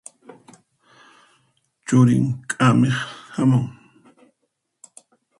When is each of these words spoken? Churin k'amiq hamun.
Churin 1.85 2.25
k'amiq 2.49 2.95
hamun. 3.33 3.65